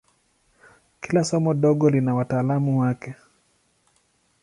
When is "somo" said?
1.23-1.53